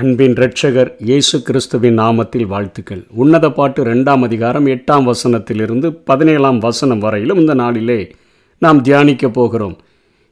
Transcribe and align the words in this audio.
அன்பின் 0.00 0.34
ரட்சகர் 0.34 0.88
இயேசு 0.98 1.42
கிறிஸ்துவின் 1.42 1.98
நாமத்தில் 1.98 2.46
வாழ்த்துக்கள். 2.46 3.06
உன்னத 3.14 3.50
பாட்டு 3.50 3.84
ரெண்டாம் 3.84 4.22
அதிகாரம் 4.22 4.66
எட்டாம் 4.66 5.06
வசனத்திலிருந்து 5.10 5.88
பதினேழாம் 6.04 6.58
வசனம் 6.58 6.98
வரையிலும் 6.98 7.38
இந்த 7.38 7.54
நாளிலே 7.54 8.12
நாம் 8.58 8.82
தியானிக்க 8.82 9.28
போகிறோம். 9.28 9.76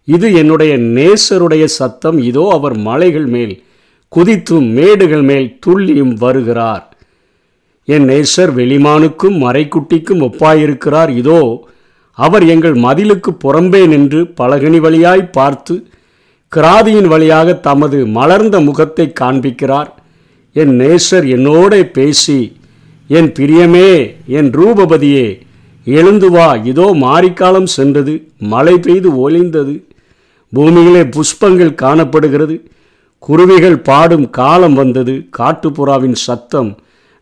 இது 0.05 0.33
என்னுடைய 0.33 0.77
நேசருடைய 0.77 1.65
சத்தம். 1.65 2.19
இதோ 2.19 2.45
அவர் 2.53 2.77
மலைகள் 2.89 3.27
மேல் 3.27 3.55
குதித்தும் 4.13 4.69
மேடுகள் 4.73 5.23
மேல் 5.23 5.59
துள்ளியும் 5.67 6.15
வருகிறார். 6.15 6.85
என் 7.85 8.05
நேசர் 8.05 8.53
வெளிமானுக்கும் 8.61 9.41
மறைக்குட்டிக்கும் 9.47 10.25
ஒப்பாயிருக்கிறார். 10.29 11.09
இதோ 11.23 11.41
அவர் 12.19 12.47
எங்கள் 12.47 12.75
மதிலுக்கு 12.75 13.33
புறம்பே 13.45 13.87
நின்று 13.87 14.23
பலகனி 14.43 14.81
வழியாய் 14.81 15.31
பார்த்து 15.39 15.77
கிராதியின் 16.57 17.07
வழியாக 17.07 17.55
தமது 17.55 18.07
மலர்ந்த 18.07 18.57
முகத்தை 18.61 19.13
காண்பிக்கிறார். 19.21 19.91
என் 20.53 20.75
நேசர் 20.81 21.27
என்னோட 21.37 21.83
பேசி 21.91 22.41
என் 23.09 23.31
பிரியமே 23.39 23.89
என் 24.27 24.51
ரூபபதியே 24.51 25.27
எழுந்து 25.87 26.31
வா 26.31 26.47
இதோ 26.71 26.87
மாரிக்காலம் 27.01 27.67
சென்றது 27.77 28.15
மழை 28.53 28.75
பெய்து 28.79 29.09
ஒளிந்தது 29.25 29.75
பூமியிலே 30.53 31.03
புஷ்பங்கள் 31.17 31.75
காணப்படுகிறது 31.75 32.57
குருவிகள் 33.19 33.79
பாடும் 33.79 34.31
காலம் 34.31 34.75
வந்தது 34.75 35.15
காட்டுப்புறாவின் 35.39 36.17
சத்தம் 36.27 36.71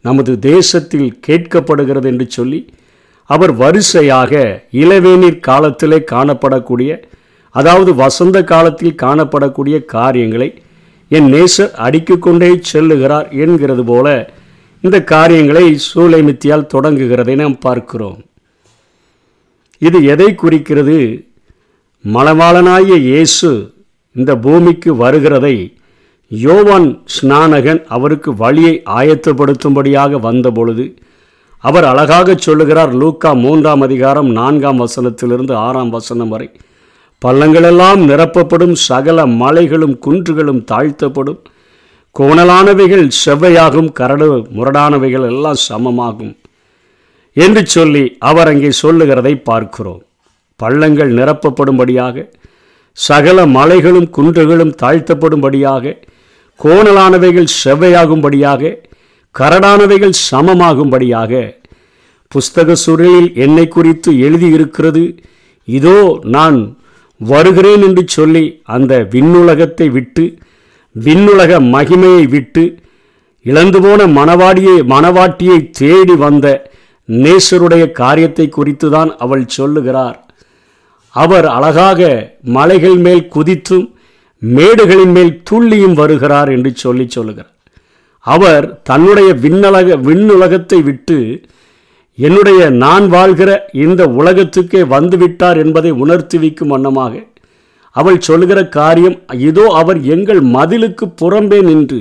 நமது 0.05 0.39
தேசத்தில் 0.39 1.19
கேட்கப்படுகிறது 1.27 2.05
என்று 2.05 2.27
சொல்லி 2.29 2.61
அவர் 3.31 3.53
வரிசையாக 3.55 4.33
இளவேநீர் 4.73 5.41
காலத்திலே 5.41 5.99
காணப்படக்கூடிய 6.13 6.93
அதாவது 7.55 7.95
வசந்த 7.95 8.39
காலத்தில் 8.45 9.01
காணப்படக்கூடிய 9.03 9.85
காரியங்களை 9.85 10.49
என் 11.09 11.29
நேசர் 11.35 11.73
அடுக்கிக் 11.87 12.23
கொண்டே 12.23 12.61
செல்லுகிறார் 12.73 13.29
என்கிறது 13.45 13.85
போல 13.85 14.07
இந்த 14.81 14.99
காரியங்களை 15.05 15.65
சூளைமித்தியால் 15.89 16.71
தொடங்குகிறதை 16.75 17.35
நாம் 17.35 17.59
பார்க்கிறோம். 17.59 18.21
இது 19.79 19.99
எதை 20.05 20.35
குறிக்கிறது? 20.35 20.99
மலவாளனாகிய 22.05 22.97
இயேசு 23.11 23.51
இந்த 24.17 24.33
பூமிக்கு 24.37 24.91
வருகிறதை 24.95 25.55
யோவான் 26.29 26.89
ஸ்நானகன் 27.15 27.81
அவருக்கு 27.87 28.31
வழியை 28.35 28.75
ஆயத்தப்படுத்தும்படியாக 28.99 30.21
வந்தபொழுது 30.21 30.87
அவர் 31.65 31.85
அழகாக 31.85 32.35
சொல்லுகிறார். 32.37 32.93
லூக்கா 32.95 33.33
மூன்றாம் 33.45 33.81
அதிகாரம் 33.81 34.31
நான்காம் 34.31 34.81
வசனத்திலிருந்து 34.81 35.53
ஆறாம் 35.67 35.91
வசனம் 35.91 36.29
வரை. 36.29 36.49
பள்ளங்களெல்லாம் 37.23 38.01
நிரப்பப்படும் 38.11 38.77
சகல 38.89 39.27
மலைகளும் 39.43 39.97
குன்றுகளும் 40.05 40.63
தாழ்த்தப்படும். 40.71 41.41
கோணலானவைகள் 42.17 43.07
செவ்வையாகும் 43.23 43.91
கரடு 43.99 44.27
முரடானவைகள் 44.57 45.27
எல்லாம் 45.33 45.61
சமமாகும். 45.69 46.33
என்று 47.37 47.63
சொல்லி 47.67 48.05
அவர் 48.31 48.51
அங்கே 48.53 48.71
சொல்லுகிறதை 48.83 49.35
பார்க்கிறோம். 49.51 50.03
பள்ளங்கள் 50.61 51.13
நிரப்பப்படும்படியாக 51.19 52.17
சகல 52.99 53.47
மலைகளும் 53.57 54.09
குன்றுகளும் 54.17 54.75
தாழ்த்தப்படும்படியாக 54.83 55.95
கோணலானவைகள் 56.61 57.49
செவ்வையாகும்படியாக 57.63 58.77
கரடானவைகள் 59.35 60.15
சமமாகும்படியாக 60.31 61.33
புஸ்தக 62.33 62.73
சுருளில் 62.85 63.31
என்னை 63.45 63.65
குறித்து 63.69 64.11
எழுதியிருக்கிறது 64.27 65.05
இதோ 65.69 65.99
நான் 66.37 66.59
வருகிறேன் 67.31 67.83
என்று 67.89 68.03
சொல்லி 68.17 68.45
அந்த 68.75 68.93
விண்ணுலகத்தை 69.15 69.87
விட்டு 69.97 70.25
விண்ணுலக 70.95 71.61
மகிமையை 71.75 72.25
விட்டு 72.35 72.65
இழந்து 73.47 73.79
போன 73.81 74.01
மணவாடியை 74.19 74.77
மணவாட்டியை 74.93 75.59
தேடி 75.81 76.15
வந்த 76.25 76.47
நேசருடைய 77.09 77.85
காரியத்தை 78.01 78.47
குறித்து 78.49 78.89
தான் 78.91 79.11
அவள் 79.17 79.45
சொல்லுகிறார். 79.57 80.19
அவர் 81.15 81.47
அழகாக 81.57 82.11
மலைகள் 82.57 82.99
மேல் 83.07 83.25
குதித்தும் 83.35 83.87
மேடுகளின் 84.43 85.15
மேல் 85.17 85.33
துள்ளியும் 85.51 85.97
வருகிறார் 86.01 86.51
என்று 86.57 86.71
சொல்லி 86.85 87.07
சொல்லுகிறார். 87.09 87.57
அவர் 88.27 88.67
தன்னுடைய 88.83 89.31
விண்ணுலக 89.45 89.97
விண்ணுலகத்தை 90.09 90.79
விட்டு 90.83 91.19
என்னுடைய 92.19 92.63
நான் 92.71 93.07
வாழ்கிற 93.09 93.51
இந்த 93.85 94.03
உலகத்துக்கே 94.21 94.81
வந்துவிட்டார் 94.95 95.59
என்பதை 95.65 95.91
உணர்த்தி 96.03 96.39
வைக்கும் 96.39 96.69
வண்ணமாக 96.69 97.15
அவள் 97.97 98.19
சொல்லுகிற 98.19 98.61
காரியம் 98.69 99.17
இதோ 99.49 99.65
அவர் 99.81 99.99
எங்கள் 100.05 100.43
மதிலுக்கு 100.57 101.07
புறம்பே 101.21 101.59
நின்று 101.63 102.01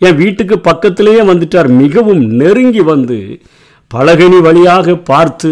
என் 0.00 0.16
வீட்டுக்கு 0.16 0.56
பக்கத்திலேயே 0.60 1.22
வந்துட்டார். 1.22 1.68
மிகவும் 1.82 2.22
நெருங்கி 2.40 2.82
வந்து 2.82 3.18
பலகனி 3.90 4.38
வழியாக 4.40 4.96
பார்த்து 5.10 5.50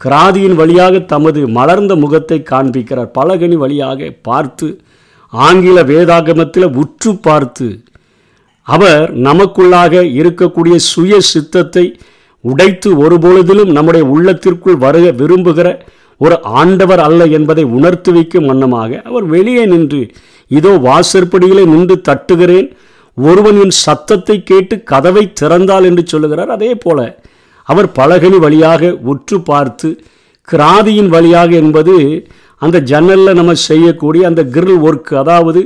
கிராதியின் 0.00 0.54
வழியாக 0.54 0.98
தமது 1.12 1.40
மலர்ந்த 1.48 1.92
முகத்தை 1.96 2.38
காண்பிக்கிறார். 2.50 3.10
பலகனி 3.18 3.56
வழியாக 3.56 4.10
பார்த்து 4.22 4.68
ஆங்கில 5.32 5.78
வேதாகமத்தில் 5.82 6.68
உற்று 6.82 7.10
பார்த்து 7.20 7.68
அவர் 8.66 9.04
நமக்குள்ளாக 9.26 10.02
இருக்கக்கூடிய 10.18 10.76
சுய 10.92 11.18
சித்தத்தை 11.32 11.84
உடைத்து 12.44 12.90
ஒருபொழுதிலும் 13.04 13.72
நம்முடைய 13.76 14.04
உள்ளத்திற்குள் 14.14 14.82
வருக 14.84 15.06
விரும்புகிற 15.20 15.68
ஒரு 16.20 16.36
ஆண்டவர் 16.60 17.02
அல்ல 17.06 17.22
என்பதை 17.38 17.64
உணர்த்து 17.76 18.10
வைக்கும் 18.16 18.48
வண்ணமாக 18.50 19.00
அவர் 19.08 19.26
வெளியே 19.34 19.64
நின்று 19.72 20.00
இதோ 20.50 20.72
வாசற்படியிலே 20.86 21.64
நின்று 21.72 21.96
தட்டுகிறேன். 22.08 22.68
ஒருவன் 23.16 23.58
என் 23.62 23.74
சத்தத்தை 23.84 24.36
கேட்டு 24.50 24.74
கதவை 24.90 25.24
திறந்தால் 25.40 25.86
என்று 25.90 26.02
சொல்லுகிறார். 26.12 26.50
அதே 26.56 26.70
போல 26.84 26.98
அவர் 27.68 27.88
பலகனி 27.98 28.38
வழியாக 28.44 28.90
உற்று 29.12 29.38
பார்த்து 29.50 29.88
கிராதியின் 30.48 31.10
வழியாக 31.14 31.50
என்பது 31.62 31.94
அந்த 32.62 32.76
ஜன்னலில் 32.90 33.38
நம்ம 33.38 33.54
செய்யக்கூடிய 33.68 34.22
அந்த 34.30 34.42
கிரில் 34.54 34.84
ஒர்க் 34.88 35.10
அதாவது 35.22 35.62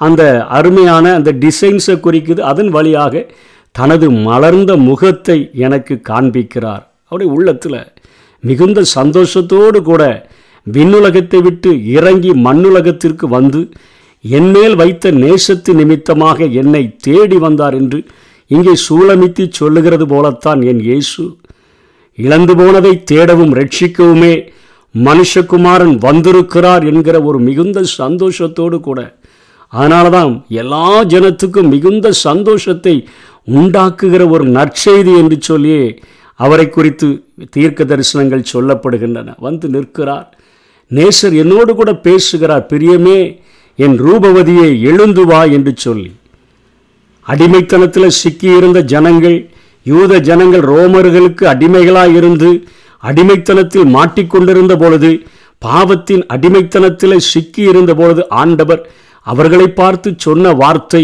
அந்த 0.00 0.22
அருமையான 0.58 1.04
அந்த 1.18 1.30
டிசைன்ஸை 1.44 1.96
குறிக்குது. 2.06 2.40
அதன் 2.50 2.70
வழியாக 2.76 3.24
தனது 3.74 4.10
மலர்ந்த 4.26 4.72
முகத்தை 4.86 5.36
எனக்கு 5.66 5.94
காண்பிக்கிறார். 6.08 6.84
அவருடைய 7.06 7.32
உள்ளத்தில் 7.32 7.80
மிகுந்த 8.44 8.80
சந்தோஷத்தோடு 8.94 9.78
கூட 9.82 10.02
விண்ணுலகத்தை 10.66 11.40
விட்டு 11.42 11.70
இறங்கி 11.96 12.32
மண்ணுலகத்திற்கு 12.46 13.26
வந்து 13.28 13.60
என்மேல் 14.24 14.74
வைத்த 14.74 15.10
நேசத்து 15.18 15.72
நிமித்தமாக 15.74 16.46
என்னை 16.60 16.82
தேடி 16.98 17.36
வந்தார் 17.36 17.74
என்று 17.74 17.98
இங்கே 18.50 18.74
சூளமித்தி 18.86 19.44
சொல்லுகிறது 19.50 20.06
போலத்தான் 20.06 20.60
என் 20.62 20.80
இயேசு. 20.80 21.22
இழந்து 22.18 22.54
போனதை 22.56 22.92
தேடவும் 23.10 23.52
ரட்சிக்கவுமே 23.58 24.34
மனுஷகுமாரன் 24.94 25.94
வந்திருக்கிறார் 25.98 26.84
என்கிற 26.84 27.16
ஒரு 27.22 27.38
மிகுந்த 27.38 27.80
சந்தோஷத்தோடு 27.98 28.78
கூட 28.80 29.00
அதனால 29.72 30.06
தான் 30.10 30.30
எல்லா 30.60 30.84
ஜனத்துக்கும் 31.12 31.68
மிகுந்த 31.68 32.12
சந்தோஷத்தை 32.26 32.94
உண்டாக்குகிற 33.56 34.22
ஒரு 34.30 34.44
நற்செய்தி 34.48 35.12
என்று 35.16 35.36
சொல்லி 35.40 35.74
அவரை 36.40 36.66
குறித்து 36.68 37.06
தீர்க்க 37.50 37.84
தரிசனங்கள் 37.84 38.50
சொல்லப்படுகின்றன. 38.52 39.34
வந்து 39.38 39.68
நிற்கிறார். 39.68 40.28
நேசர் 40.90 41.34
என்னோடு 41.42 41.74
கூட 41.74 41.94
பேசுகிறார். 41.94 42.66
பிரியமே 42.72 43.18
என் 43.78 43.96
ரூபவதியை 43.98 44.70
எழுந்து 44.90 45.26
வா 45.26 45.40
என்று 45.56 45.72
சொல்லி. 45.76 46.10
அடிமைத்தனத்தில் 47.26 48.16
சிக்கியிருந்த 48.22 48.80
ஜனங்கள் 48.82 49.38
யூத 49.86 50.18
ஜனங்கள் 50.18 50.64
ரோமர்களுக்கு 50.70 51.44
அடிமைகளாக 51.44 52.10
இருந்து 52.10 52.50
அடிமைத்தனத்தில் 53.02 53.88
மாட்டிக்கொண்டிருந்த 53.96 54.74
பொழுது 54.76 55.10
பாவத்தின் 55.62 56.24
அடிமைத்தனத்தில் 56.26 57.26
சிக்கியிருந்த 57.32 57.92
பொழுது 57.94 58.22
ஆண்டவர் 58.28 58.82
அவர்களை 59.26 59.68
பார்த்து 59.80 60.08
சொன்ன 60.16 60.52
வார்த்தை 60.52 61.02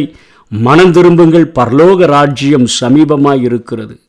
மனம் 0.63 0.91
திரும்புங்கள் 0.91 1.47
பரலோக 1.59 2.07
ராஜ்யம் 2.07 2.67
சமீபமாய் 2.81 3.43
இருக்கிறது. 3.43 4.01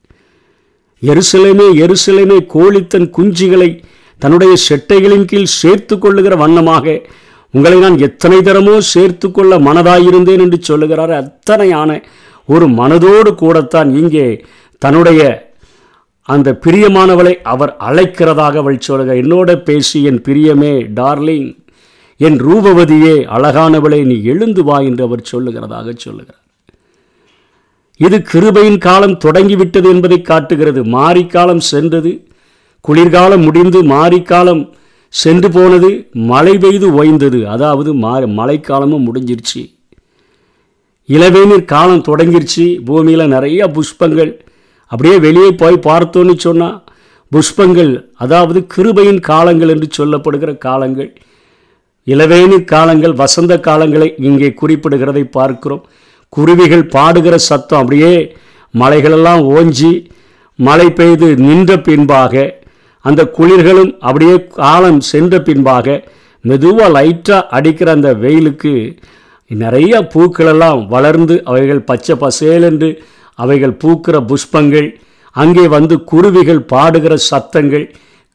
எருசலேமே 1.01 1.67
எருசலேமே 1.83 2.37
கோழித்தன் 2.53 3.07
குஞ்சுகளை 3.17 3.83
தன்னுடைய 4.19 4.53
செட்டைகளின் 4.69 5.25
கீழ் 5.25 5.55
சேர்த்து 5.61 5.97
கொள்ளுகிற 5.99 6.35
வண்ணமாக 6.35 7.01
உங்களை 7.51 7.79
நான் 7.79 7.97
எத்தனை 7.97 8.37
தரமோ 8.37 8.77
சேர்த்து 8.77 9.31
கொள்ள 9.31 9.59
மனதாயிருந்தேன் 9.59 10.39
என்று 10.39 10.57
சொல்லுகிறார். 10.61 11.13
அத்தனையான 11.21 12.03
ஒரு 12.45 12.67
மனதோடு 12.67 13.35
கூடத்தான் 13.35 13.95
இங்கே 13.95 14.45
தன்னுடைய 14.77 15.51
அந்த 16.21 16.59
பிரியமானவளை 16.65 17.35
அவர் 17.43 17.77
அழைக்கிறதாக 17.79 18.57
அவள் 18.57 18.77
சொல்லுகிறார் 18.79 19.21
என்னோட 19.23 19.63
பேசி 19.63 20.03
என் 20.03 20.21
பிரியமே 20.21 20.93
டார்லிங். 20.95 21.49
என் 22.17 22.37
ரூபவதியே 22.39 23.15
அழகானவளை 23.35 24.05
நீ 24.05 24.23
எழுந்து 24.23 24.63
வா 24.63 24.79
என்று 24.79 25.03
அவர் 25.03 25.29
சொல்லுகிறதாக 25.31 25.95
சொல்லுகிறார். 25.95 26.43
இது 27.97 28.25
கிருபையின் 28.31 28.77
காலம் 28.77 29.17
தொடங்கிவிட்டது 29.17 29.89
என்பதை 29.89 30.21
காட்டுகிறது. 30.21 30.83
மாரிக்காலம் 30.83 31.57
சென்றது 31.57 32.27
குளிர்காலம் 32.81 33.41
முடிந்து 33.41 33.83
மாரிக்காலம் 33.83 34.73
சென்று 35.09 35.51
போனது 35.51 36.09
மழை 36.13 36.57
பெய்து 36.57 37.03
ஓய்ந்தது. 37.03 37.43
அதாவது 37.43 37.93
மா 37.93 38.17
மழைக்காலமும் 38.17 39.05
முடிஞ்சிருச்சு. 39.07 39.71
இளவேநீர் 41.07 41.65
காலம் 41.65 42.03
தொடங்கிருச்சு. 42.03 42.83
பூமியில் 42.85 43.27
நிறைய 43.27 43.67
புஷ்பங்கள். 43.67 44.39
அப்படியே 44.87 45.19
வெளியே 45.19 45.51
போய் 45.51 45.85
பார்த்தோன்னு 45.89 46.37
சொன்னால் 46.37 46.83
புஷ்பங்கள் 47.31 48.09
அதாவது 48.13 48.67
கிருபையின் 48.75 49.19
காலங்கள் 49.19 49.69
என்று 49.69 49.87
சொல்லப்படுகிற 49.97 50.57
காலங்கள் 50.57 51.13
இளவேநீர் 52.07 52.69
காலங்கள் 52.73 53.13
வசந்த 53.21 53.53
காலங்களை 53.67 54.09
இங்கே 54.27 54.49
குறிப்பிடுகிறதை 54.59 55.23
பார்க்கிறோம். 55.37 55.83
குருவிகள் 56.29 56.85
பாடுகிற 56.95 57.35
சத்தம் 57.49 57.81
அப்படியே 57.81 58.13
மலைகளெல்லாம் 58.73 59.41
ஓஞ்சி 59.55 59.91
மழை 60.59 60.87
பெய்து 60.99 61.27
நின்ற 61.45 61.71
பின்பாக 61.87 62.43
அந்த 63.05 63.21
குளிர்களும் 63.37 63.91
அப்படியே 64.07 64.35
காலம் 64.61 65.01
சென்ற 65.11 65.39
பின்பாக 65.47 65.97
மெதுவாக 66.43 66.89
லைட்டாக 66.95 67.47
அடிக்கிற 67.57 67.89
அந்த 67.91 68.09
வெயிலுக்கு 68.23 68.73
நிறைய 69.51 69.93
பூக்களெல்லாம் 70.13 70.81
வளர்ந்து 70.87 71.35
அவைகள் 71.43 71.85
பச்சை 71.89 72.15
பசேலென்று 72.23 72.89
அவைகள் 73.39 73.75
பூக்கிற 73.83 74.17
புஷ்பங்கள் 74.29 74.89
அங்கே 75.35 75.65
வந்து 75.75 75.95
குருவிகள் 76.11 76.61
பாடுகிற 76.73 77.13
சத்தங்கள் 77.31 77.85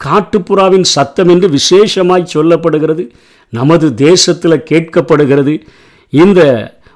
காட்டுப்புறாவின் 0.01 0.87
சத்தம் 0.97 1.29
என்று 1.29 1.49
விசேஷமாய் 1.49 2.33
சொல்லப்படுகிறது. 2.35 3.05
நமது 3.51 3.95
தேசத்தில் 3.95 4.67
கேட்கப்படுகிறது. 4.71 5.55
இந்த 6.13 6.41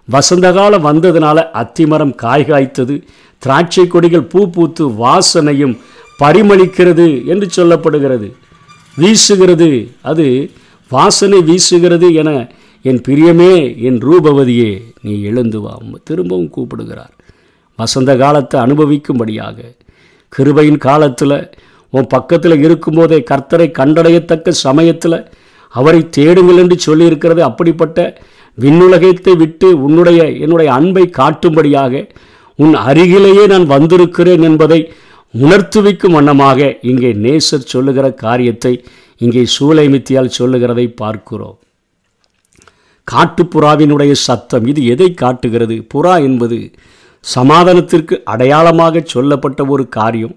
வசந்த 0.08 0.46
காலம் 0.52 0.86
வந்ததுனால 0.86 1.38
அத்திமரம் 1.62 2.14
காய் 2.14 2.44
காய்த்தது 2.44 2.94
திராட்சை 3.42 3.86
கொடிகள் 3.86 4.30
பூ 4.32 4.40
பூத்து 4.50 4.84
வாசனையும் 5.02 5.74
பரிமளிக்கிறது 6.22 7.06
என்று 7.26 7.46
சொல்லப்படுகிறது. 7.56 8.28
வீசுகிறது 8.96 9.70
அது 10.02 10.26
வாசனை 10.90 11.38
வீசுகிறது 11.50 12.08
என 12.14 12.30
என் 12.82 13.00
பிரியமே 13.08 13.52
என் 13.88 13.98
ரூபவதியே 13.98 14.72
நீ 15.02 15.22
எழுந்து 15.22 15.60
வா 15.60 15.74
திரும்பவும் 16.04 16.50
கூப்பிடுகிறார். 16.50 17.14
வசந்த 17.78 18.16
காலத்தை 18.16 18.60
அனுபவிக்கும்படியாக 18.60 19.58
கிருபையின் 20.32 20.78
காலத்தில் 20.78 21.36
உன் 21.92 22.06
பக்கத்தில் 22.06 22.62
இருக்கும்போதே 22.62 23.18
கர்த்தரை 23.30 23.66
கண்டடையத்தக்க 23.78 24.48
சமயத்தில் 24.66 25.18
அவரை 25.78 26.00
தேடுங்கள் 26.16 26.60
என்று 26.62 26.76
சொல்லியிருக்கிறது. 26.86 27.42
அப்படிப்பட்ட 27.50 27.98
விண்ணுலகத்தை 28.58 29.32
விட்டு 29.42 29.68
உன்னுடைய 29.86 30.20
என்னுடைய 30.44 30.68
அன்பை 30.78 31.04
காட்டும்படியாக 31.20 32.02
உன் 32.58 32.74
அருகிலேயே 32.88 33.44
நான் 33.52 33.66
வந்திருக்கிறேன் 33.72 34.44
என்பதை 34.48 34.80
உணர்த்துவிக்கும் 35.34 36.16
வண்ணமாக 36.16 36.68
இங்கே 36.90 37.10
நேசர் 37.24 37.70
சொல்லுகிற 37.72 38.06
காரியத்தை 38.24 38.72
இங்கே 39.20 39.42
சூளைமித்தியால் 39.54 40.36
சொல்லுகிறதை 40.38 40.86
பார்க்கிறோம். 41.02 41.56
காட்டுப்புறாவினுடைய 43.08 44.12
சத்தம் 44.26 44.66
இது 44.72 44.80
எதை 44.94 45.08
காட்டுகிறது? 45.22 45.76
புறா 45.94 46.14
என்பது 46.28 46.58
சமாதானத்திற்கு 47.24 48.14
அடையாளமாக 48.32 49.02
சொல்லப்பட்ட 49.14 49.60
ஒரு 49.74 49.84
காரியம். 49.98 50.36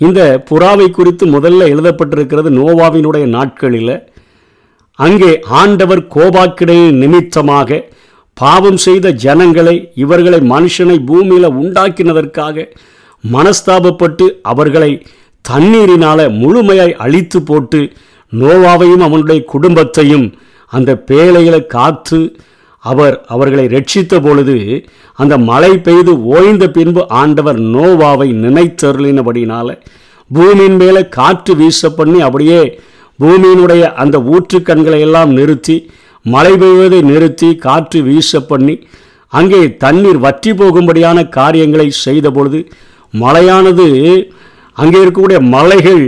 இந்த 0.00 0.20
புறாவை 0.50 0.88
குறித்து 0.90 1.24
முதல்ல 1.26 1.68
எழுதப்பட்டிருக்கிறது 1.74 2.50
நோவாவினுடைய 2.60 3.26
நாட்களில். 3.36 3.96
அங்கே 4.98 5.30
ஆண்டவர் 5.54 6.02
கோபாக்கிடையின் 6.06 6.98
நிமித்தமாக 6.98 7.78
பாவம் 8.36 8.78
செய்த 8.78 9.12
ஜனங்களை 9.22 9.74
இவர்களை 9.94 10.40
மனுஷனை 10.46 10.96
பூமியில் 11.04 11.56
உண்டாக்கினதற்காக 11.56 12.66
மனஸ்தாபப்பட்டு 13.24 14.24
அவர்களை 14.42 14.90
தண்ணீரினால 15.44 16.20
முழுமையாய் 16.38 16.98
அழித்து 16.98 17.38
போட்டு 17.42 17.80
நோவாவையும் 18.32 19.00
அவனுடைய 19.00 19.40
குடும்பத்தையும் 19.44 20.26
அந்த 20.72 20.90
பேழைகளை 21.08 21.60
காத்து 21.66 22.18
அவர் 22.84 23.16
அவர்களை 23.26 23.66
ரட்சித்த 23.66 24.14
பொழுது 24.20 24.56
அந்த 25.18 25.34
மழை 25.40 25.72
பெய்து 25.78 26.12
ஓய்ந்த 26.30 26.64
பின்பு 26.68 27.02
ஆண்டவர் 27.14 27.58
நோவாவை 27.74 28.28
நினைத்தருளினபடினால 28.42 29.68
பூமியின் 30.30 30.76
மேலே 30.76 31.02
காற்று 31.08 31.52
வீச 31.54 31.90
பண்ணி 31.90 32.20
அப்படியே 32.22 32.60
பூமியினுடைய 33.18 33.84
அந்த 33.94 34.16
ஊற்றுக்கண்களை 34.28 35.00
எல்லாம் 35.00 35.30
நிறுத்தி 35.32 35.76
மழை 36.24 36.52
பெய்வதை 36.56 37.00
நிறுத்தி 37.02 37.48
காற்று 37.56 37.98
வீச 38.02 38.40
பண்ணி 38.42 38.74
அங்கே 39.32 39.60
தண்ணீர் 39.76 40.18
வற்றி 40.18 40.50
போகும்படியான 40.52 41.18
காரியங்களை 41.30 41.88
செய்த 42.00 42.26
பொழுது 42.30 42.60
மழையானது 43.14 43.86
அங்கே 44.76 44.98
இருக்கக்கூடிய 45.00 45.40
மலைகள் 45.48 46.04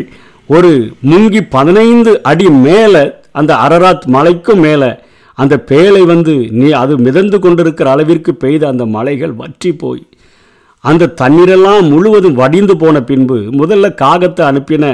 ஒரு 0.49 0.71
முங்கி 1.03 1.41
பதினைந்து 1.51 2.13
அடி 2.23 2.47
மேலே 2.61 3.05
அந்த 3.33 3.53
அரராத் 3.57 4.05
மலைக்கும் 4.09 4.61
மேலே 4.61 4.91
அந்த 5.39 5.55
பேலை 5.71 6.03
வந்து 6.05 6.35
நீ 6.59 6.69
அது 6.73 6.93
மிதந்து 6.99 7.39
கொண்டிருக்கிற 7.39 7.87
அளவிற்கு 7.91 8.33
பெய்த 8.35 8.63
அந்த 8.69 8.85
மலைகள் 8.95 9.35
வற்றி 9.35 9.71
போய் 9.75 10.05
அந்த 10.85 11.13
தண்ணீரெல்லாம் 11.21 11.85
முழுவதும் 11.89 12.39
வடிந்து 12.41 12.75
போன 12.77 12.97
பின்பு 13.03 13.39
முதல்ல 13.61 13.87
காகத்தை 13.95 14.43
அனுப்பின 14.47 14.85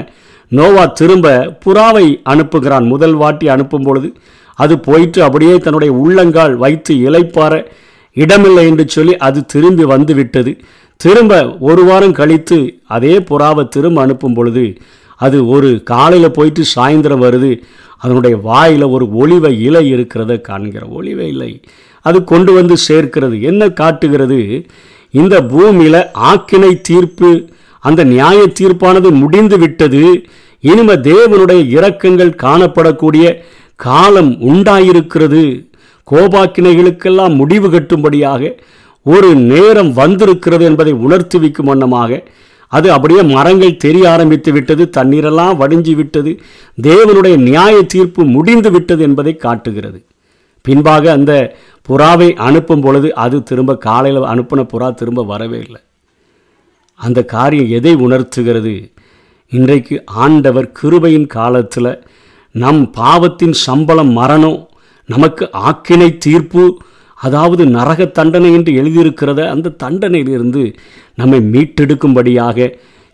நோவா 0.59 0.85
திரும்ப 1.01 1.27
புறாவை 1.65 2.07
அனுப்புகிறான். 2.33 2.87
முதல் 2.93 3.17
வாட்டி 3.23 3.47
அனுப்பும் 3.55 3.87
பொழுது 3.89 4.09
அது 4.59 4.75
போயிட்டு 4.87 5.21
அப்படியே 5.27 5.55
தன்னுடைய 5.59 5.93
உள்ளங்கால் 6.03 6.55
வைத்து 6.63 6.95
இலைப்பார 7.09 7.53
இடமில்லை 8.17 8.65
என்று 8.71 8.85
சொல்லி 8.89 9.15
அது 9.27 9.41
திரும்பி 9.53 9.85
வந்து 9.93 10.15
விட்டது. 10.15 10.53
திரும்ப 11.01 11.33
ஒரு 11.69 11.83
வாரம் 11.85 12.19
கழித்து 12.19 12.59
அதே 12.97 13.15
புறாவை 13.31 13.65
திரும்ப 13.69 14.01
அனுப்பும் 14.01 14.35
பொழுது 14.35 14.65
அது 15.21 15.39
ஒரு 15.55 15.71
காலையில் 15.91 16.37
போயிட்டு 16.37 16.63
சாயந்தரம் 16.75 17.25
வருது. 17.27 17.53
அதனுடைய 18.05 18.37
வாயில் 18.49 18.87
ஒரு 18.95 19.07
ஒளிவ 19.21 19.45
இலை 19.67 19.85
இருக்கிறத 19.95 20.33
காண்கிற 20.49 20.85
ஒளிவ 20.99 21.21
இலை 21.35 21.51
அது 22.05 22.19
கொண்டு 22.31 22.53
வந்து 22.53 22.77
சேர்க்கிறது. 22.89 23.37
என்ன 23.51 23.69
காட்டுகிறது? 23.81 24.39
இந்த 25.15 25.37
பூமியில் 25.53 26.01
ஆக்கினை 26.31 26.71
தீர்ப்பு 26.89 27.31
அந்த 27.89 28.01
நியாய 28.05 28.41
தீர்ப்பானது 28.59 29.11
முடிந்து 29.23 29.57
விட்டது 29.59 30.03
இனிம 30.71 30.95
தேவனுடைய 31.09 31.61
இரக்கங்கள் 31.77 32.39
காணப்படக்கூடிய 32.45 33.27
காலம் 33.87 34.33
உண்டாயிருக்கிறது. 34.51 35.43
கோபாக்கினைகளுக்கெல்லாம் 36.11 37.35
முடிவு 37.41 37.69
கட்டும்படியாக 37.71 38.53
ஒரு 39.07 39.29
நேரம் 39.51 39.93
வந்திருக்கிறது 39.93 40.65
என்பதை 40.65 40.93
உணர்த்துவிக்கும் 41.07 41.69
வண்ணமாக 41.71 42.21
அது 42.73 42.89
அப்படியே 42.93 43.23
மரங்கள் 43.37 43.81
தெரிய 43.85 44.05
ஆரம்பித்து 44.11 44.51
விட்டது. 44.53 44.83
தண்ணீரெல்லாம் 44.97 45.59
வடிஞ்சு 45.63 45.95
விட்டது. 46.01 46.33
தேவனுடைய 46.83 47.37
நியாய 47.49 47.83
தீர்ப்பு 47.95 48.25
முடிந்து 48.37 48.71
விட்டது 48.71 49.03
என்பதை 49.03 49.35
காட்டுகிறது. 49.37 49.99
பின்பாக 50.67 51.05
அந்த 51.13 51.33
புறாவை 51.89 52.29
அனுப்பும் 52.49 52.81
பொழுது 52.81 53.09
அது 53.25 53.43
திரும்ப 53.43 53.77
காலையில் 53.87 54.29
அனுப்பின 54.33 54.65
புறா 54.73 54.89
திரும்ப 54.95 55.25
வரவே 55.33 55.59
இல்லை. 55.59 55.81
அந்த 57.01 57.21
காரியம் 57.35 57.71
எதை 57.79 57.93
உணர்த்துகிறது? 58.07 58.75
இன்றைக்கு 59.53 59.97
ஆண்டவர் 60.25 60.69
கிருபையின் 60.81 61.27
காலத்தில் 61.27 61.93
நம் 62.55 62.83
பாவத்தின் 62.91 63.55
சம்பளம் 63.67 64.13
மரணம் 64.13 64.59
நமக்கு 65.09 65.45
ஆக்கினை 65.69 66.09
தீர்ப்பு 66.19 66.65
அதாவது 67.19 67.63
நரக 67.67 68.07
தண்டனை 68.19 68.49
என்று 68.53 68.73
எழுதியிருக்கிறத 68.81 69.41
அந்த 69.55 69.75
தண்டனையிலிருந்து 69.85 70.63
நம்மை 71.15 71.41
மீட்டெடுக்கும்படியாக 71.53 72.69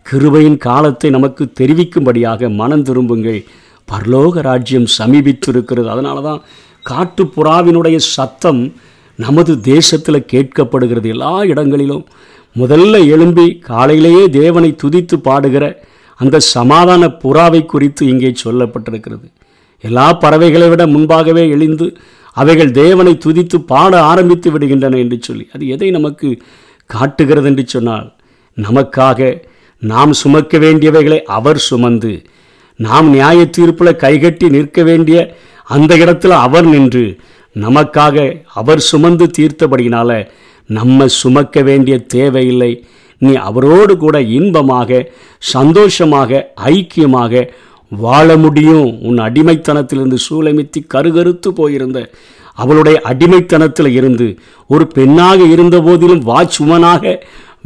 கிருபையின் 0.07 0.59
காலத்தை 0.67 1.09
நமக்கு 1.11 1.45
தெரிவிக்கும்படியாக 1.61 2.51
மனம் 2.61 2.83
திரும்புங்கள். 2.83 3.41
பரலோக 3.89 4.41
ராஜ்யம் 4.41 4.89
சமீபித்திருக்கிறது. 4.99 5.89
அதனால 5.95 6.21
தான் 6.21 6.41
காட்டுப்புறாவினுடைய 6.87 7.97
சத்தம் 8.17 8.61
நமது 9.19 9.53
தேசத்தில் 9.73 10.29
கேட்கப்படுகிறது. 10.33 11.07
எல்லா 11.07 11.33
இடங்களிலும் 11.45 12.05
முதல்ல 12.59 12.95
எழும்பி 13.07 13.47
காலையிலேயே 13.61 14.25
தேவனை 14.31 14.71
துதித்து 14.83 15.17
பாடுகிற 15.19 15.65
அந்த 16.21 16.37
சமாதான 16.55 17.09
புறாவை 17.23 17.67
குறித்து 17.67 18.03
இங்கே 18.07 18.31
சொல்லப்பட்டிருக்கிறது. 18.45 19.27
எல்லா 19.85 20.07
பறவைகளை 20.15 20.69
விட 20.69 20.87
முன்பாகவே 20.87 21.45
எழுந்து 21.49 21.87
அவைகள் 22.37 22.73
தேவனை 22.73 23.13
துதித்து 23.25 23.59
பாட 23.65 23.93
ஆரம்பித்து 24.03 24.49
விடுகின்றன 24.51 24.99
என்று 24.99 25.19
சொல்லி 25.23 25.45
அது 25.53 25.67
எதை 25.67 25.91
நமக்கு 25.91 26.29
காட்டுகிறது 26.91 27.49
என்று 27.49 27.65
சொன்னால் 27.67 28.09
நமக்காக 28.57 29.21
நாம் 29.83 30.13
சுமக்க 30.13 30.59
வேண்டியவைகளை 30.59 31.19
அவர் 31.31 31.61
சுமந்து 31.69 32.13
நாம் 32.79 33.09
நியாய 33.11 33.41
தீர்ப்பில் 33.57 33.97
கைகட்டி 33.97 34.47
நிற்க 34.49 34.83
வேண்டிய 34.83 35.19
அந்த 35.67 35.93
இடத்துல 35.97 36.37
அவர் 36.47 36.67
நின்று 36.67 37.05
நமக்காக 37.57 38.17
அவர் 38.55 38.83
சுமந்து 38.91 39.27
தீர்த்தபடியினால 39.39 40.11
நம்ம 40.69 41.07
சுமக்க 41.21 41.63
வேண்டிய 41.63 41.97
தேவையில்லை. 42.15 42.73
நீ 43.21 43.33
அவரோடு 43.49 43.93
கூட 43.97 44.17
இன்பமாக 44.39 45.01
சந்தோஷமாக 45.53 46.41
ஐக்கியமாக 46.73 47.43
வாழ 47.93 48.37
முடியும். 48.37 48.89
உன் 49.09 49.19
அடிமைத்தனத்திலிருந்து 49.19 50.19
சூளமித்தி 50.29 50.81
கருகருத்து 50.95 51.51
போயிருந்த 51.53 51.99
அவளுடைய 52.55 52.97
அடிமைத்தனத்தில் 53.11 53.91
இருந்து 53.91 54.27
ஒரு 54.71 54.85
பெண்ணாக 54.87 55.41
இருந்த 55.55 55.77
போதிலும் 55.81 56.25
வாட்ச்மனாக 56.31 57.13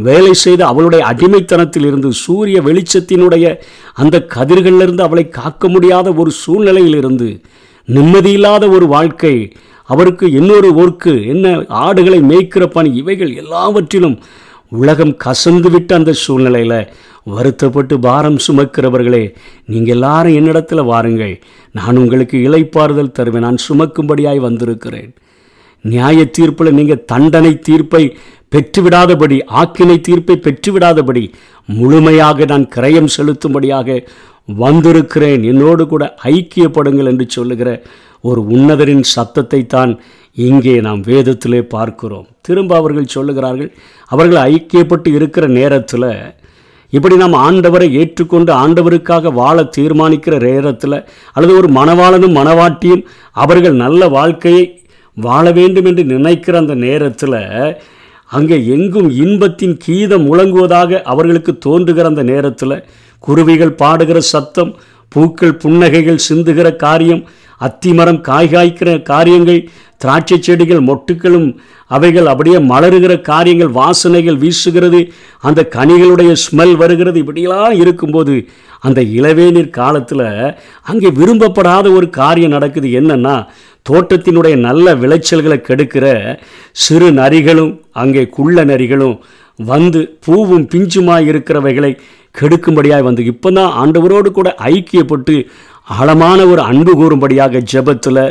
வேலை 0.08 0.32
செய்த 0.34 0.62
அவளுடைய 0.66 1.02
அடிமைத்தனத்தில் 1.04 1.86
இருந்து 1.86 2.10
சூரிய 2.24 2.58
வெளிச்சத்தினுடைய 2.62 3.46
அந்த 3.94 4.16
கதிர்களிலிருந்து 4.34 5.02
அவளை 5.02 5.24
காக்க 5.28 5.68
முடியாத 5.68 6.08
ஒரு 6.14 6.30
சூழ்நிலையிலிருந்து 6.42 7.28
நிம்மதியில்லாத 7.88 8.64
ஒரு 8.68 8.86
வாழ்க்கை 8.86 9.34
அவருக்கு 9.92 10.26
இன்னொரு 10.38 10.70
ஒர்க்கு 10.82 11.14
என்ன 11.32 11.54
ஆடுகளை 11.84 12.20
மேய்க்கிற 12.30 12.66
பணி 12.76 12.90
இவைகள் 13.02 13.32
எல்லாவற்றிலும் 13.42 14.16
உலகம் 14.80 15.14
கசந்து 15.24 15.68
விட்ட 15.70 15.90
அந்த 15.94 16.12
சூழ்நிலையில் 16.24 16.78
வருத்தப்பட்டு 17.32 17.94
பாரம் 18.06 18.38
சுமக்கிறவர்களே 18.46 19.24
நீங்கள் 19.72 19.94
எல்லாரும் 19.96 20.36
என்னிடத்தில் 20.38 20.88
வாருங்கள். 20.92 21.34
நான் 21.78 22.00
உங்களுக்கு 22.02 22.36
இலைப்பாறுதல் 22.48 23.16
தருவேன். 23.18 23.46
நான் 23.46 23.64
சுமக்கும்படியாய் 23.66 24.46
வந்திருக்கிறேன். 24.46 25.10
நியாய 25.84 26.24
தீர்ப்பில் 26.36 26.76
நீங்கள் 26.78 27.04
தண்டனை 27.12 27.52
தீர்ப்பை 27.68 28.02
பெற்றுவிடாதபடி 28.52 29.36
ஆக்கினை 29.60 29.96
தீர்ப்பை 30.08 30.36
பெற்றுவிடாதபடி 30.46 31.22
முழுமையாக 31.78 32.44
நான் 32.50 32.66
கிரயம் 32.74 33.14
செலுத்தும்படியாக 33.16 33.98
வந்திருக்கிறேன். 34.48 35.42
என்னோடு 35.42 35.86
கூட 35.86 36.04
ஐக்கியப்படுங்கள் 36.34 37.10
என்று 37.12 37.26
சொல்லுகிற 37.28 37.70
ஒரு 38.20 38.40
உன்னதரின் 38.54 39.04
சத்தத்தை 39.14 39.60
தான் 39.66 39.92
இங்கே 40.36 40.74
நாம் 40.80 41.02
வேதத்திலே 41.02 41.60
பார்க்கிறோம். 41.74 42.26
திரும்ப 42.40 42.72
அவர்கள் 42.76 43.14
சொல்லுகிறார்கள் 43.14 43.70
அவர்கள் 44.06 44.40
ஐக்கியப்பட்டு 44.52 45.08
இருக்கிற 45.18 45.46
நேரத்தில் 45.58 46.10
இப்படி 46.92 47.16
நாம் 47.16 47.36
ஆண்டவரை 47.46 47.88
ஏற்றுக்கொண்டு 48.00 48.52
ஆண்டவருக்காக 48.52 49.32
வாழ 49.32 49.62
தீர்மானிக்கிற 49.76 50.34
நேரத்தில் 50.40 50.96
அல்லது 51.32 51.52
ஒரு 51.56 51.68
மணவாளனும் 51.68 52.36
மணவாட்டியும் 52.40 53.04
அவர்கள் 53.32 53.76
நல்ல 53.84 54.08
வாழ்க்கையை 54.08 54.64
வாழ 55.16 55.44
வேண்டும் 55.52 55.84
என்று 55.84 56.04
நினைக்கிற 56.04 56.58
அந்த 56.58 56.74
நேரத்தில் 56.74 57.38
அங்கே 58.36 58.56
எங்கும் 58.74 59.08
இன்பத்தின் 59.24 59.76
கீதம் 59.84 60.24
முழங்குவதாக 60.28 61.00
அவர்களுக்கு 61.12 61.52
தோன்றுகிற 61.66 62.06
அந்த 62.10 62.22
நேரத்தில் 62.32 62.76
குருவிகள் 63.24 63.78
பாடுகிற 63.82 64.18
சத்தம் 64.32 64.72
பூக்கள் 65.12 65.58
புன்னகைகள் 65.62 66.24
சிந்துகிற 66.28 66.68
காரியம் 66.76 67.22
அத்திமரம் 67.60 68.20
காய் 68.28 68.52
காய்க்கிற 68.54 68.90
காரியங்கள் 69.10 69.60
திராட்சை 70.02 70.36
செடிகள் 70.38 70.86
மொட்டுக்களும் 70.88 71.48
அவைகள் 71.90 72.30
அப்படியே 72.32 72.58
மலருகிற 72.70 73.12
காரியங்கள் 73.20 73.76
வாசனைகள் 73.80 74.38
வீசுகிறது. 74.44 75.00
அந்த 75.40 75.60
கனிகளுடைய 75.76 76.32
ஸ்மெல் 76.44 76.74
வருகிறது. 76.76 77.18
இப்படியெல்லாம் 77.18 77.76
இருக்கும்போது 77.82 78.34
அந்த 78.86 79.00
இளவேநீர் 79.18 79.76
காலத்தில் 79.80 80.26
அங்கே 80.90 81.10
விரும்பப்படாத 81.18 81.86
ஒரு 81.98 82.08
காரியம் 82.20 82.54
நடக்குது. 82.56 82.88
என்னென்னா 83.00 83.36
தோட்டத்தினுடைய 83.86 84.54
நல்ல 84.60 84.94
விளைச்சல்களை 84.94 85.58
கெடுக்கிற 85.60 86.06
சிறு 86.76 87.08
நரிகளும் 87.12 87.72
அங்கே 87.92 88.22
குள்ள 88.28 88.64
நரிகளும் 88.64 89.16
வந்து 89.58 90.00
பூவும் 90.24 90.66
பிஞ்சுமாய் 90.66 91.28
இருக்கிறவைகளை 91.28 91.92
கெடுக்கும்படியாக 92.34 93.06
வந்து 93.06 93.22
இப்போ 93.24 93.48
தான் 93.50 93.74
ஆண்டவரோடு 93.80 94.28
கூட 94.30 94.48
ஐக்கியப்பட்டு 94.68 95.34
ஆழமான 95.94 96.38
ஒரு 96.46 96.62
அன்பு 96.62 96.92
கூறும்படியாக 96.94 97.62
ஜெபத்தில் 97.72 98.24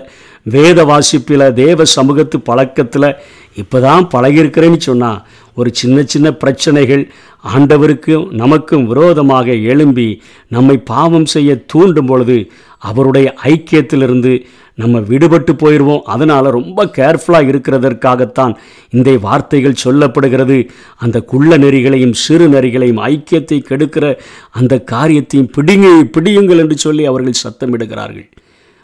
வேத 0.46 0.84
வாசிப்பில் 0.84 1.46
தேவ 1.54 1.86
சமூகத்து 1.94 2.38
பழக்கத்தில் 2.42 3.10
இப்போ 3.58 3.80
தான் 3.80 4.08
பழகியிருக்கிறேன்னு 4.08 4.80
சொன்னால் 4.82 5.20
ஒரு 5.58 5.70
சின்ன 5.74 6.04
சின்ன 6.04 6.28
பிரச்சனைகள் 6.34 7.04
ஆண்டவருக்கும் 7.50 8.26
நமக்கும் 8.34 8.86
விரோதமாக 8.86 9.54
எழும்பி 9.66 10.08
நம்மை 10.48 10.78
பாவம் 10.86 11.28
செய்ய 11.28 11.52
தூண்டும் 11.66 12.06
பொழுது 12.06 12.38
அவருடைய 12.82 13.28
ஐக்கியத்திலிருந்து 13.44 14.34
நம்ம 14.82 15.00
விடுபட்டு 15.12 15.54
போயிடுவோம் 15.64 16.06
அதனால் 16.14 16.56
ரொம்ப 16.58 16.86
கேர்ஃபுல்லாக 16.98 17.52
இருக்கிறதற்காகத்தான் 17.52 18.54
இந்த 18.90 19.10
வார்த்தைகள் 19.28 19.82
சொல்லப்படுகிறது. 19.84 20.58
அந்த 20.98 21.18
குள்ள 21.32 21.58
நெறிகளையும் 21.58 22.16
சிறு 22.24 22.48
நெறிகளையும் 22.48 23.02
ஐக்கியத்தை 23.10 23.60
கெடுக்கிற 23.70 24.06
அந்த 24.52 24.74
காரியத்தையும் 24.94 25.52
பிடிங்க 25.58 25.88
பிடியுங்கள் 26.18 26.62
என்று 26.64 26.78
சொல்லி 26.86 27.06
அவர்கள் 27.06 27.44
சத்தமிடுகிறார்கள். 27.46 28.28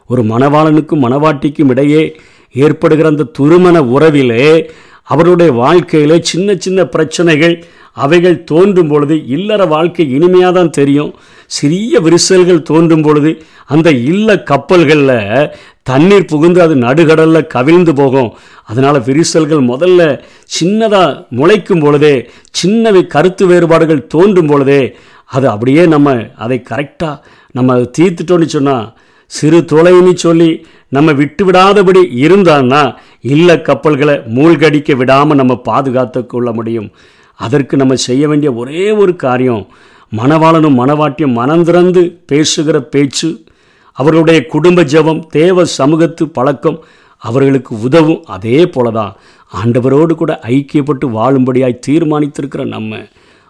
ஒரு 0.09 0.21
மணவாளனுக்கும் 0.33 1.03
மணவாட்டிக்கும் 1.05 1.71
இடையே 1.73 2.03
ஏற்படுகிற 2.55 3.07
அந்த 3.09 3.31
துருமண 3.39 3.77
உறவிலே 3.95 4.45
அவருடைய 5.11 5.51
வாழ்க்கையிலே 5.61 6.15
சின்ன 6.29 6.55
சின்ன 6.65 6.79
பிரச்சனைகள் 6.93 7.53
அவைகள் 8.01 8.37
தோன்றும் 8.51 8.89
பொழுது 8.91 9.15
இல்லற 9.35 9.61
வாழ்க்கை 9.73 10.05
இனிமையாக 10.17 10.51
தான் 10.57 10.75
தெரியும். 10.77 11.11
சிறிய 11.57 11.99
விரிசல்கள் 12.05 12.67
தோன்றும் 12.69 13.03
பொழுது 13.07 13.31
அந்த 13.73 13.89
இல்ல 14.11 14.37
கப்பல்களில் 14.51 15.51
தண்ணீர் 15.89 16.29
புகுந்து 16.31 16.59
அது 16.65 16.75
நடுகடலில் 16.85 17.51
கவிழ்ந்து 17.55 17.93
போகும். 17.99 18.31
அதனால் 18.69 18.99
விரிசல்கள் 19.09 19.63
முதல்ல 19.71 20.01
சின்னதாக 20.57 21.17
முளைக்கும் 21.39 21.83
பொழுதே 21.85 22.15
சின்னவை 22.61 23.03
கருத்து 23.15 23.45
வேறுபாடுகள் 23.51 24.07
தோன்றும் 24.15 24.49
பொழுதே 24.51 24.81
அது 25.35 25.45
அப்படியே 25.53 25.85
நம்ம 25.95 26.17
அதை 26.45 26.57
கரெக்டாக 26.71 27.21
நம்ம 27.57 27.73
அதை 27.75 27.85
தீர்த்துட்டோன்னு 27.97 28.47
சொன்னால் 28.55 28.87
சிறு 29.31 29.59
தொலைன்னு 29.71 30.13
சொல்லி 30.25 30.51
நம்ம 30.95 31.13
விட்டு 31.19 31.43
விடாதபடி 31.47 32.01
இருந்தான்னா 32.25 32.81
இல்ல 33.33 33.57
கப்பல்களை 33.67 34.15
மூழ்கடிக்க 34.35 34.95
விடாமல் 34.99 35.39
நம்ம 35.41 35.53
பாதுகாத்து 35.69 36.19
கொள்ள 36.25 36.51
முடியும். 36.57 36.89
அதற்கு 37.39 37.75
நம்ம 37.77 37.97
செய்ய 38.01 38.23
வேண்டிய 38.27 38.49
ஒரே 38.53 38.85
ஒரு 38.97 39.13
காரியம் 39.15 39.63
மணவாளனும் 40.11 40.79
மணவாட்டியும் 40.79 41.37
மனந்திறந்து 41.37 42.01
பேசுகிற 42.25 42.77
பேச்சு 42.87 43.29
அவர்களுடைய 43.97 44.39
குடும்ப 44.45 44.83
ஜெபம் 44.83 45.21
தேவ 45.29 45.65
சமூகத்து 45.77 46.23
பழக்கம் 46.29 46.79
அவர்களுக்கு 47.23 47.73
உதவும் 47.79 48.25
அதே 48.27 48.59
போல 48.67 48.87
தான் 48.91 49.13
ஆண்டவரோடு 49.51 50.13
கூட 50.13 50.31
ஐக்கியப்பட்டு 50.49 51.05
வாழும்படியாய் 51.11 51.83
தீர்மானித்திருக்கிற 51.85 52.63
நம்ம 52.67 52.99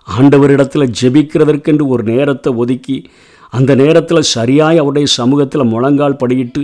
ஆண்டவரிடத்தில் 0.08 0.94
ஜெபிக்கிறதற்கென்று 1.00 1.86
ஒரு 1.88 2.04
நேரத்தை 2.04 2.52
ஒதுக்கி 2.56 2.98
அந்த 3.54 3.72
நேரத்தில் 3.76 4.30
சரியாய் 4.30 4.80
அவருடைய 4.80 5.08
சமூகத்தில் 5.14 5.72
முழங்கால் 5.72 6.20
படியிட்டு 6.24 6.62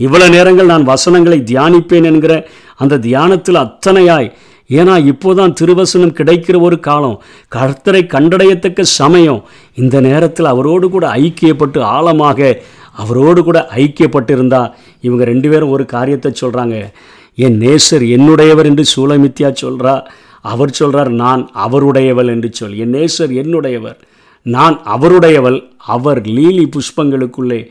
இவ்வளோ 0.00 0.26
நேரங்கள் 0.28 0.72
நான் 0.72 0.88
வசனங்களை 0.88 1.38
தியானிப்பேன் 1.42 2.08
என்கிற 2.10 2.34
அந்த 2.76 2.98
தியானத்தில் 2.98 3.60
அத்தனையாய் 3.60 4.28
ஏன்னா 4.68 4.94
இப்போதான் 5.10 5.54
திருவசனம் 5.60 6.16
கிடைக்கிற 6.18 6.60
ஒரு 6.60 6.80
காலம். 6.80 7.22
கர்த்தரை 7.54 8.02
கண்டடையத்தக்க 8.14 8.80
சமயம். 8.80 9.44
இந்த 9.74 10.00
நேரத்தில் 10.00 10.46
அவரோடு 10.46 10.90
கூட 10.90 11.14
ஐக்கியப்பட்டு 11.14 11.80
ஆழமாக 11.80 12.62
அவரோடு 12.92 13.44
கூட 13.44 13.68
ஐக்கியப்பட்டிருந்தா 13.74 14.72
இவங்க 15.00 15.24
ரெண்டு 15.24 15.48
பேரும் 15.48 15.70
ஒரு 15.70 15.84
காரியத்தை 15.84 16.32
சொல்கிறாங்க 16.40 16.92
என் 17.34 17.60
நேசர் 17.60 18.04
என்னுடையவர் 18.16 18.64
என்று 18.64 18.84
சூலமித்யா 18.96 19.54
சொல்கிறா 19.62 20.06
அவர் 20.40 20.70
சொல்கிறார் 20.70 21.10
நான் 21.10 21.50
அவருடையவள் 21.54 22.26
என்று 22.26 22.52
சொல். 22.52 22.76
என் 22.76 22.94
நேசர் 22.94 23.32
என்னுடையவர் 23.42 23.96
நான் 24.42 24.80
அவருடையவள் 24.84 25.70
அவர் 25.76 26.20
லீலி 26.22 26.68
புஷ்பங்களுக்குள்ளே 26.68 27.70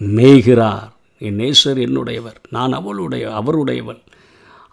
மேய்கிறார். 0.00 0.90
என் 1.18 1.38
நேசர் 1.38 1.80
என்னுடையவர் 1.86 2.38
நான் 2.50 2.72
அவளுடைய 2.72 3.30
அவருடையவள். 3.30 4.00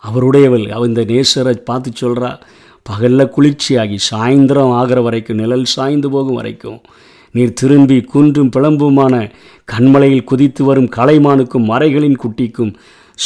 அவருடையவள். 0.04 0.66
அவ 0.70 0.86
இந்த 0.86 1.04
நேசரை 1.12 1.56
பார்த்து 1.70 1.92
சொல்கிறா 2.02 2.32
பகலில் 2.86 3.32
குளிர்ச்சியாகி 3.36 3.98
சாயந்தரம் 4.10 4.74
ஆகிற 4.80 5.00
வரைக்கும் 5.02 5.38
நிழல் 5.38 5.72
சாய்ந்து 5.74 6.10
போகும் 6.10 6.40
வரைக்கும் 6.40 6.80
நீர் 7.36 7.54
திரும்பி 7.54 7.98
குன்றும் 8.14 8.50
பிளம்புமான 8.56 9.16
கண்மலையில் 9.72 10.24
குதித்து 10.24 10.62
வரும் 10.64 10.90
கலைமானுக்கும் 10.96 11.70
மறைகளின் 11.72 12.18
குட்டிக்கும் 12.24 12.74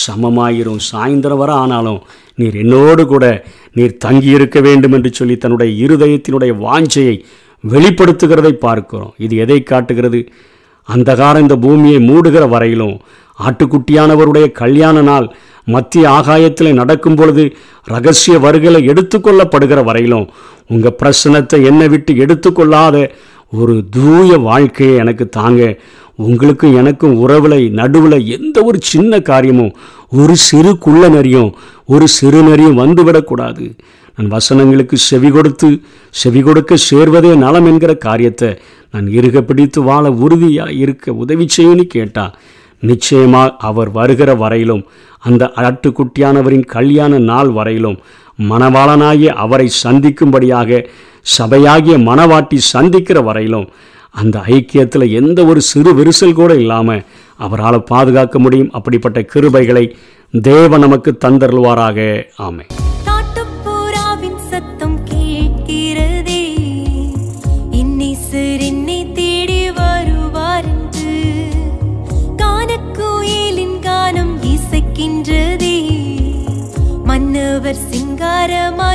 சமமாயிரும். 0.08 0.82
சாயந்தரம் 0.92 1.42
வர 1.42 1.52
ஆனாலும் 1.54 2.02
நீர் 2.36 2.56
என்னோடு 2.56 3.04
கூட 3.06 3.26
நீர் 3.74 3.98
தங்கியிருக்க 4.06 4.60
வேண்டும் 4.60 4.92
என்று 4.92 5.12
சொல்லி 5.14 5.38
தன்னுடைய 5.38 5.72
இருதயத்தினுடைய 5.86 6.54
வாஞ்சையை 6.66 7.16
வெளிப்படுத்துகிறதை 7.64 8.54
பார்க்கிறோம். 8.66 9.14
இது 9.18 9.36
எதை 9.38 9.60
காட்டுகிறது? 9.64 10.22
அந்தகாரம் 10.88 11.46
இந்த 11.46 11.56
பூமியை 11.56 12.00
மூடுகிற 12.10 12.44
வரையிலும் 12.50 12.96
ஆட்டுக்குட்டியானவருடைய 13.40 14.46
கல்யாண 14.62 15.02
நாள் 15.02 15.28
மத்திய 15.68 16.06
ஆகாயத்தில் 16.10 16.72
நடக்கும் 16.74 17.16
பொழுது 17.16 17.44
ரகசிய 17.88 18.36
வருகளை 18.40 18.82
எடுத்துக்கொள்ளப்படுகிற 18.88 19.80
வரையிலும் 19.84 20.28
உங்கள் 20.68 20.98
பிரச்சனத்தை 21.02 21.60
என்னை 21.66 21.88
விட்டு 21.88 22.12
எடுத்துக்கொள்ளாத 22.16 22.98
ஒரு 23.54 23.76
தூய 23.90 24.38
வாழ்க்கையை 24.40 24.96
எனக்கு 24.96 25.26
தாங்க 25.30 25.62
உங்களுக்கும் 26.20 26.76
எனக்கும் 26.76 27.16
உறவில் 27.16 27.58
நடுவில் 27.72 28.18
எந்த 28.28 28.58
ஒரு 28.64 28.78
சின்ன 28.84 29.20
காரியமும் 29.22 29.74
ஒரு 30.12 30.36
சிறு 30.42 30.72
குள்ள 30.78 31.04
நரியும் 31.10 31.52
ஒரு 31.86 32.06
சிறு 32.08 32.42
நரியும் 32.42 32.80
வந்துவிடக்கூடாது 32.80 33.66
நான் 34.18 34.30
வசனங்களுக்கு 34.30 34.98
செவி 35.06 35.30
கொடுத்து 35.30 35.70
செவி 36.14 36.42
கொடுக்க 36.42 36.76
சேர்வதே 36.90 37.32
நலம் 37.36 37.66
என்கிற 37.66 37.94
காரியத்தை 37.98 38.50
நான் 38.94 39.08
இருக 39.12 39.42
பிடித்து 39.42 39.80
வாழ 39.84 40.06
உறுதியாக 40.20 40.76
இருக்க 40.76 41.14
உதவி 41.16 41.46
செய்யணும்னு 41.50 41.86
கேட்டான் 41.88 42.36
நிச்சயமாக 42.82 43.56
அவர் 43.58 43.92
வருகிற 43.92 44.36
வரையிலும் 44.36 44.86
அந்த 45.20 45.52
ஆட்டுக்குட்டியானவரின் 45.56 46.66
கல்யாண 46.66 47.18
நாள் 47.20 47.50
வரையிலும் 47.50 48.00
மணவாளனாகிய 48.50 49.26
அவரை 49.26 49.70
சந்திக்கும்படியாக 49.84 50.88
சபையாகிய 51.38 51.98
மணவாட்டி 52.10 52.56
சந்திக்கிற 52.56 53.22
வரையிலும் 53.22 53.70
அந்த 54.12 54.40
ஐக்கியத்தில் 54.40 55.12
எந்த 55.12 55.46
ஒரு 55.46 55.62
சிறு 55.62 55.94
விரிசல் 55.94 56.34
கூட 56.34 56.54
இல்லாமல் 56.54 57.06
அவரால் 57.38 57.84
பாதுகாக்க 57.84 58.40
முடியும். 58.40 58.72
அப்படிப்பட்ட 58.72 59.26
கிருபைகளை 59.34 59.96
தேவ 60.32 60.78
நமக்கு 60.78 61.18
தந்தருள்வாராக. 61.26 62.26
ஆமை 62.36 62.66
வரமாய் 78.46 78.95